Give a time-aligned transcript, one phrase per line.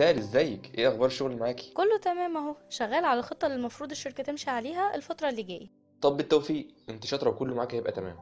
[0.00, 4.22] رسال ازيك؟ إيه أخبار الشغل معاكي؟ كله تمام اهو شغال على الخطة اللي المفروض الشركة
[4.22, 5.68] تمشي عليها الفترة اللي جاية.
[6.00, 8.16] طب بالتوفيق انت شاطرة وكله معاك هيبقى تمام.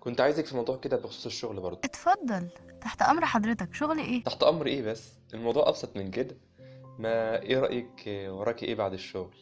[0.00, 1.80] كنت عايزك في موضوع كده بخصوص الشغل برضه.
[1.84, 2.48] اتفضل.
[2.80, 6.36] تحت أمر حضرتك شغل إيه؟ تحت أمر إيه بس؟ الموضوع أبسط من كده.
[6.98, 9.34] ما إيه رأيك وراكي إيه بعد الشغل؟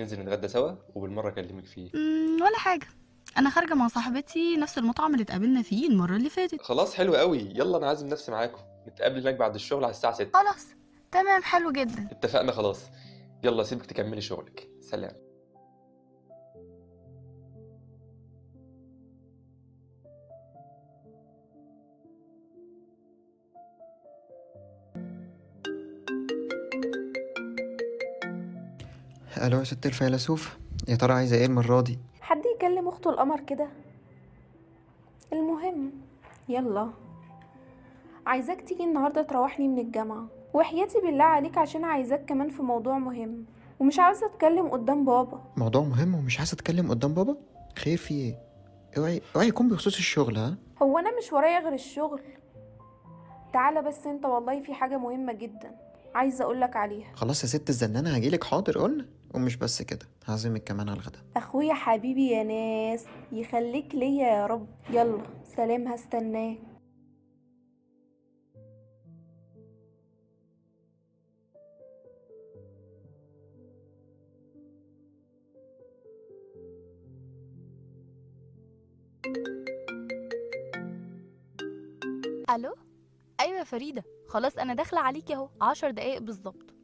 [0.00, 1.90] ننزل نتغدى سوا وبالمرة أكلمك فيه.
[1.94, 2.86] مم، ولا حاجة.
[3.38, 6.62] أنا خارجة مع صاحبتي نفس المطعم اللي اتقابلنا فيه المرة اللي فاتت.
[6.62, 8.58] خلاص حلو قوي يلا أنا عازم نفسي معاكم.
[8.88, 10.66] نتقابل هناك بعد الشغل على الساعة 6 خلاص.
[11.12, 12.08] تمام حلو جدا.
[12.10, 12.90] اتفقنا خلاص.
[13.44, 14.68] يلا سيبك تكملي شغلك.
[14.80, 15.12] سلام.
[29.42, 30.58] ألو يا ست الفيلسوف
[30.88, 33.68] يا ترى عايزة إيه المرة دي؟ حد يكلم أخته القمر كده؟
[35.32, 35.92] المهم
[36.48, 36.90] يلا.
[38.26, 40.39] عايزاك تيجي النهارده تروحني من الجامعة.
[40.54, 43.44] وحياتي بالله عليك عشان عايزاك كمان في موضوع مهم.
[43.80, 45.40] ومش عاوزه أتكلم قدام بابا.
[45.56, 47.36] موضوع مهم ومش عايزة أتكلم قدام بابا؟
[47.78, 48.38] خير في إيه؟
[48.98, 52.20] اوعي اوعي يكون بخصوص الشغل ها؟ هو أنا مش ورايا غير الشغل.
[53.52, 55.74] تعالى بس أنت والله في حاجة مهمة جدا
[56.14, 57.12] عايزة أقولك عليها.
[57.14, 61.74] خلاص يا ست الزنانة هجيلك حاضر قلنا ومش بس كده هعزمك كمان على الغدا أخويا
[61.74, 64.66] حبيبي يا ناس يخليك ليا يا رب.
[64.90, 65.18] يلا
[65.56, 66.58] سلام هستناك.
[82.50, 82.74] ألو؟
[83.40, 86.74] أيوه يا فريدة خلاص أنا داخلة عليكي أهو عشر دقايق بالظبط.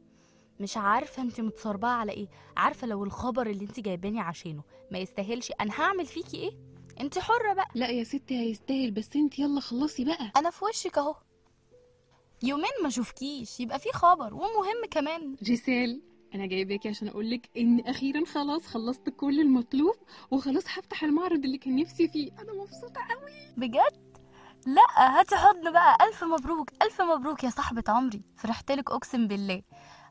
[0.59, 5.51] مش عارفة انت متصربعة على إيه عارفة لو الخبر اللي انت جايباني عشانه ما يستاهلش
[5.61, 6.51] أنا هعمل فيكي إيه؟
[6.99, 7.67] انت حرة بقى.
[7.75, 10.31] لا يا ستي هيستاهل بس انت يلا خلصي بقى.
[10.37, 11.15] أنا في وشك أهو.
[12.43, 15.35] يومين ما اشوفكيش يبقى في خبر ومهم كمان.
[15.43, 16.01] جيسيل
[16.35, 19.95] أنا جايباكي عشان أقولك إن أخيرا خلاص خلصت كل المطلوب
[20.31, 22.31] وخلاص هفتح المعرض اللي كان نفسي فيه.
[22.31, 24.06] أنا مبسوطة قوي بجد؟
[24.67, 25.97] لا هاتي حضن بقى.
[26.07, 28.21] ألف مبروك ألف مبروك يا صاحبة عمري.
[28.35, 29.61] فرحتلك أقسم بالله.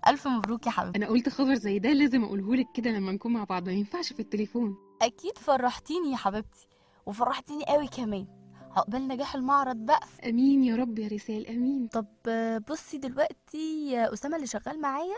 [0.08, 0.98] ألف مبروك يا حبيبتي.
[0.98, 3.66] أنا قلت خبر زي ده لازم اقولهولك كده لما نكون مع بعض.
[3.66, 4.76] ما ينفعش في التليفون.
[5.02, 6.68] أكيد فرحتيني يا حبيبتي.
[7.06, 8.26] وفرحتيني قوي كمان.
[8.76, 10.00] عقبال نجاح المعرض بقى.
[10.26, 11.86] آمين يا رب يا رسال آمين.
[11.88, 12.06] طب
[12.70, 15.16] بصي دلوقتي يا أسامة اللي شغال معايا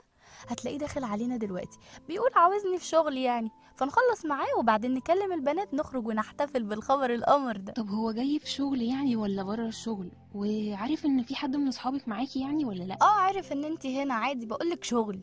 [0.49, 1.79] هتلاقيه داخل علينا دلوقتي.
[2.09, 7.73] بيقول عاوزني في شغل يعني فنخلص معاه وبعدين نكلم البنات نخرج ونحتفل بالخبر القمر ده.
[7.73, 12.09] طب هو جاي في شغل يعني ولا بره الشغل؟ وعارف إن في حد من أصحابك
[12.09, 15.21] معاكي يعني ولا لأ؟ آه عارف إن انت هنا عادي بقولك شغل.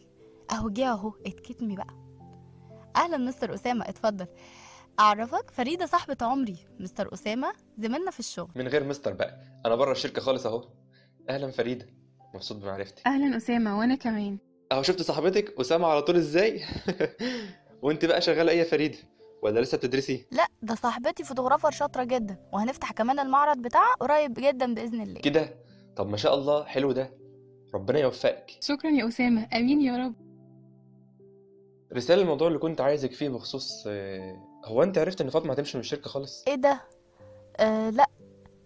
[0.51, 2.05] أهو جه أهو اتكتمي بقى.
[2.95, 4.27] أهلا مستر أسامة اتفضل.
[4.99, 8.49] أعرفك فريدة صاحبة عمري مستر أسامة زميلنا في الشغل.
[8.55, 10.67] من غير مستر بقى أنا بره الشركة خالص أهو.
[11.29, 11.87] أهلا فريدة
[12.33, 13.07] مبسوط بمعرفتك.
[13.07, 14.37] أهلا أسامة وأنا كمان.
[14.71, 16.61] أهو شفت صاحبتك أسامة على طول إزاي؟
[17.83, 18.97] وأنت بقى شغالة إيه يا فريدة؟
[19.43, 24.73] ولا لسه بتدرسي؟ لا ده صاحبتي فوتوغرافر شاطرة جدا وهنفتح كمان المعرض بتاعها قريب جدا
[24.73, 25.21] بإذن الله.
[25.21, 25.55] كده؟
[25.95, 27.11] طب ما شاء الله حلو ده.
[27.73, 28.51] ربنا يوفقك.
[28.61, 30.24] شكرا يا أسامة آمين يا رب.
[31.93, 35.81] رسالة الموضوع اللي كنت عايزك فيه بخصوص آه، هو انت عرفت ان فاطمة هتمشي من
[35.81, 36.81] الشركة خالص؟ إيه ده؟
[37.59, 38.05] آه لا.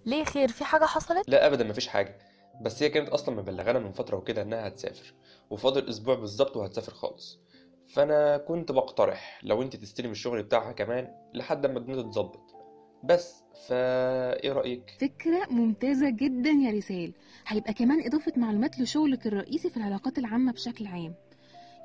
[0.06, 2.18] ليه خير؟ في حاجة حصلت؟ لا ابدا مفيش حاجة.
[2.62, 5.14] بس هي كانت أصلا مبلغانا من فترة وكده إنها هتسافر
[5.50, 7.40] وفاضل أسبوع بالظبط وهتسافر خالص.
[7.94, 12.42] فأنا كنت بقترح لو أنت تستلم الشغل بتاعها كمان لحد ما الدنيا تتظبط.
[13.04, 17.14] بس فا إيه رأيك؟ فكرة ممتازة جدا يا رسال.
[17.48, 21.14] هيبقى كمان إضافة معلومات لشغلك الرئيسي في العلاقات العامة بشكل عام.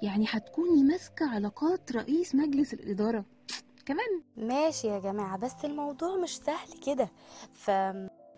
[0.02, 3.24] يعني هتكوني ماسكة علاقات رئيس مجلس الإدارة.
[3.86, 4.22] كمان.
[4.36, 7.08] ماشي يا جماعة بس الموضوع مش سهل كده.
[7.52, 7.70] ف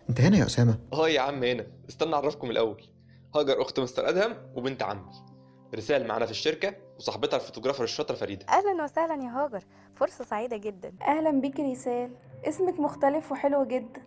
[0.09, 1.67] انت هنا يا أسامة؟ آه يا عم هنا.
[1.89, 2.83] استنى أعرفكم الأول.
[3.35, 5.11] هاجر أخت مستر أدهم وبنت عمي.
[5.75, 8.45] رسال معانا في الشركة وصاحبتها الفوتوغرافر الشاطرة فريدة.
[8.49, 9.63] أهلا وسهلا يا هاجر.
[9.95, 10.93] فرصة سعيدة جدا.
[11.01, 12.11] أهلا بيك رسال.
[12.43, 14.01] اسمك مختلف وحلو جدا.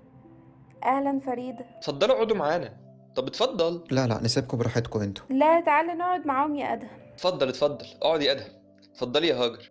[0.85, 1.65] أهلا فريدة.
[1.79, 2.90] اتفضلوا اقعدوا معانا.
[3.17, 3.85] طب اتفضل.
[3.91, 5.25] لا لا نسيبكم براحتكم أنتوا.
[5.31, 6.91] لا تعالى نقعد معاهم يا أدهم.
[7.15, 7.87] اتفضل اتفضل.
[8.03, 8.49] اقعد يا أدهم.
[8.93, 9.71] اتفضلي يا هاجر.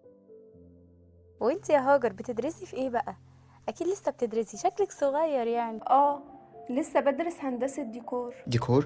[1.40, 3.16] وانت يا هاجر بتدرسي في إيه بقى؟
[3.70, 5.80] أكيد لسه بتدرسي شكلك صغير يعني.
[5.90, 6.22] آه
[6.70, 8.36] لسه بدرس هندسة ديكور.
[8.48, 8.86] ديكور؟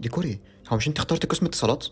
[0.00, 1.86] ديكور إيه؟ هو مش انت اخترت قسم اتصالات؟